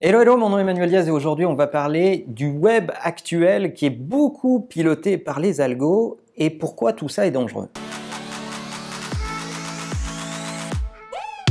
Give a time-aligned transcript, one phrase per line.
[0.00, 3.74] Hello, hello, mon nom est Emmanuel Diaz et aujourd'hui on va parler du web actuel
[3.74, 7.68] qui est beaucoup piloté par les algos et pourquoi tout ça est dangereux.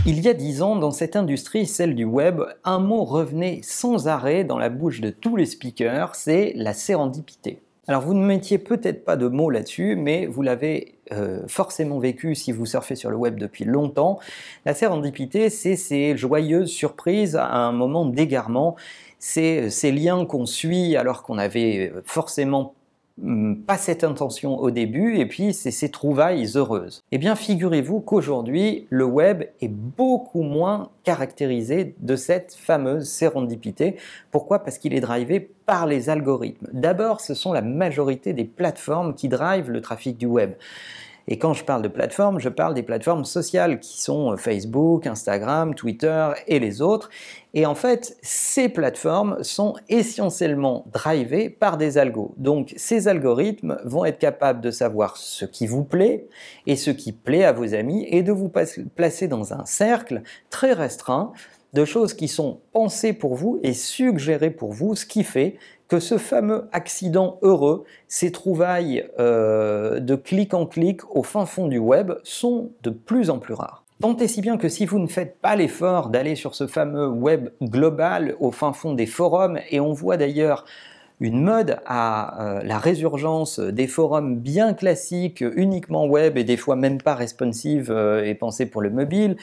[0.05, 4.07] Il y a dix ans, dans cette industrie, celle du web, un mot revenait sans
[4.07, 7.59] arrêt dans la bouche de tous les speakers, c'est la sérendipité.
[7.89, 12.35] Alors vous ne mettiez peut-être pas de mots là-dessus, mais vous l'avez euh, forcément vécu
[12.35, 14.19] si vous surfez sur le web depuis longtemps.
[14.65, 18.75] La sérendipité, c'est ces joyeuses surprises à un moment d'égarement,
[19.19, 22.75] c'est ces liens qu'on suit alors qu'on avait forcément
[23.65, 27.03] pas cette intention au début, et puis c'est ces trouvailles heureuses.
[27.11, 33.95] Eh bien, figurez-vous qu'aujourd'hui, le web est beaucoup moins caractérisé de cette fameuse sérendipité.
[34.29, 34.59] Pourquoi?
[34.59, 36.67] Parce qu'il est drivé par les algorithmes.
[36.73, 40.51] D'abord, ce sont la majorité des plateformes qui drivent le trafic du web.
[41.27, 45.07] Et quand je parle de plateformes, je parle des plateformes sociales qui sont euh, Facebook,
[45.07, 47.09] Instagram, Twitter et les autres.
[47.53, 52.33] Et en fait, ces plateformes sont essentiellement drivées par des algos.
[52.37, 56.27] Donc ces algorithmes vont être capables de savoir ce qui vous plaît
[56.65, 58.51] et ce qui plaît à vos amis et de vous
[58.95, 61.33] placer dans un cercle très restreint
[61.73, 65.57] de choses qui sont pensées pour vous et suggérées pour vous, ce qui fait
[65.87, 71.67] que ce fameux accident heureux, ces trouvailles euh, de clic en clic au fin fond
[71.67, 73.83] du web sont de plus en plus rares.
[73.99, 77.07] Tant et si bien que si vous ne faites pas l'effort d'aller sur ce fameux
[77.07, 80.65] web global au fin fond des forums, et on voit d'ailleurs
[81.19, 86.75] une mode à euh, la résurgence des forums bien classiques, uniquement web et des fois
[86.75, 89.35] même pas responsive euh, et pensés pour le mobile,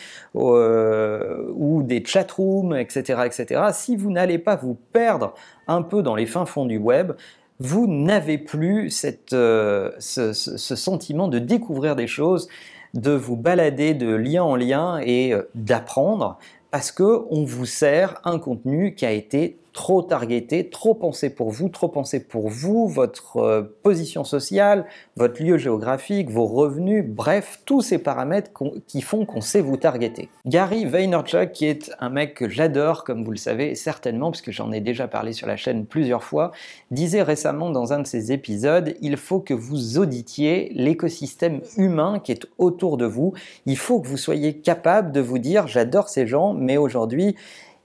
[1.87, 3.63] des chatrooms, etc., etc.
[3.73, 5.35] Si vous n'allez pas vous perdre
[5.69, 7.13] un peu dans les fins fonds du web,
[7.61, 12.49] vous n'avez plus cette, ce, ce, sentiment de découvrir des choses,
[12.95, 16.39] de vous balader de lien en lien et d'apprendre
[16.75, 21.51] parce que on vous sert un contenu qui a été trop targeté, trop pensé pour
[21.51, 27.61] vous, trop pensé pour vous, votre euh, position sociale, votre lieu géographique, vos revenus, bref,
[27.67, 28.53] tous ces paramètres
[28.87, 30.31] qui font qu'on sait vous targeter.
[30.47, 34.71] Gary Vaynerchuk, qui est un mec que j'adore, comme vous le savez certainement, puisque j'en
[34.71, 36.53] ai déjà parlé sur la chaîne plusieurs fois,
[36.93, 42.31] disait récemment dans un de ses épisodes, il faut que vous auditiez l'écosystème humain qui
[42.31, 43.35] est autour de vous,
[43.67, 47.35] il faut que vous soyez capable de vous dire, j'adore ces gens, mais aujourd'hui,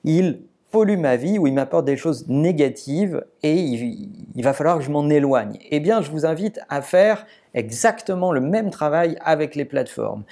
[0.03, 0.39] ils
[0.71, 4.83] pollue ma vie, ou il m'apporte des choses négatives et il, il, va falloir que
[4.83, 5.57] je m'en éloigne.
[5.71, 10.23] Eh bien, je vous invite à faire exactement le même travail avec les plateformes.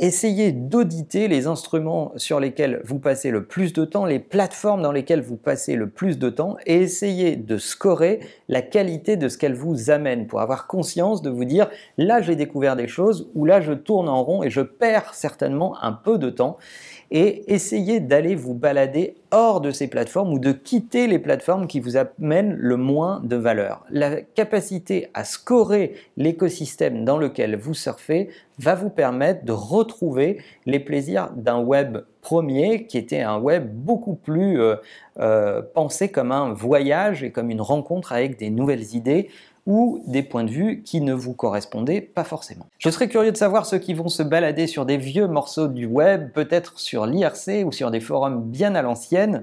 [0.00, 4.90] Essayez d'auditer les instruments sur lesquels vous passez le plus de temps, les plateformes dans
[4.90, 8.18] lesquelles vous passez le plus de temps, et essayez de scorer
[8.48, 12.34] la qualité de ce qu'elles vous amènent pour avoir conscience de vous dire là j'ai
[12.34, 16.18] découvert des choses ou là je tourne en rond et je perds certainement un peu
[16.18, 16.58] de temps
[17.12, 21.80] et essayez d'aller vous balader hors de ces plateformes ou de quitter les plateformes qui
[21.80, 23.84] vous amènent le moins de valeur.
[23.90, 28.30] La capacité à scorer l'écosystème dans lequel vous surfez
[28.60, 34.14] va vous permettre de retrouver les plaisirs d'un web premier qui était un web beaucoup
[34.14, 34.76] plus euh,
[35.20, 39.30] euh, pensé comme un voyage et comme une rencontre avec des nouvelles idées
[39.66, 42.66] ou des points de vue qui ne vous correspondaient pas forcément.
[42.78, 45.86] Je serais curieux de savoir ceux qui vont se balader sur des vieux morceaux du
[45.86, 49.42] web, peut-être sur l'IRC ou sur des forums bien à l'ancienne.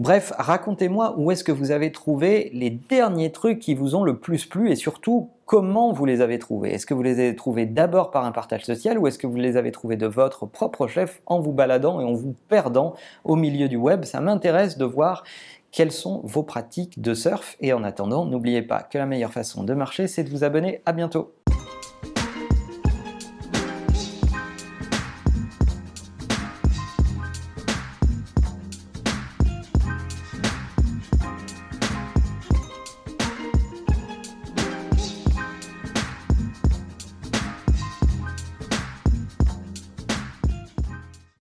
[0.00, 4.18] Bref, racontez-moi où est-ce que vous avez trouvé les derniers trucs qui vous ont le
[4.18, 6.72] plus plu et surtout comment vous les avez trouvés?
[6.72, 9.36] Est-ce que vous les avez trouvés d'abord par un partage social ou est-ce que vous
[9.36, 13.36] les avez trouvés de votre propre chef en vous baladant et en vous perdant au
[13.36, 14.04] milieu du web?
[14.04, 15.22] Ça m'intéresse de voir
[15.70, 17.56] quelles sont vos pratiques de surf.
[17.60, 20.82] Et en attendant, n'oubliez pas que la meilleure façon de marcher, c'est de vous abonner.
[20.86, 21.34] À bientôt